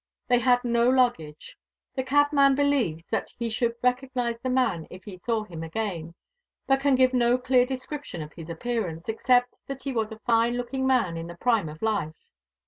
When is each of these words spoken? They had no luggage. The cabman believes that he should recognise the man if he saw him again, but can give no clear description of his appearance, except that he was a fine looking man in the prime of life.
They 0.29 0.39
had 0.39 0.63
no 0.63 0.89
luggage. 0.89 1.55
The 1.93 2.01
cabman 2.03 2.55
believes 2.55 3.05
that 3.09 3.27
he 3.37 3.51
should 3.51 3.75
recognise 3.83 4.39
the 4.41 4.49
man 4.49 4.87
if 4.89 5.03
he 5.03 5.19
saw 5.19 5.43
him 5.43 5.61
again, 5.61 6.15
but 6.65 6.79
can 6.79 6.95
give 6.95 7.13
no 7.13 7.37
clear 7.37 7.67
description 7.67 8.23
of 8.23 8.33
his 8.33 8.49
appearance, 8.49 9.09
except 9.09 9.59
that 9.67 9.83
he 9.83 9.93
was 9.93 10.11
a 10.11 10.17
fine 10.17 10.53
looking 10.57 10.87
man 10.87 11.17
in 11.17 11.27
the 11.27 11.37
prime 11.37 11.69
of 11.69 11.83
life. 11.83 12.15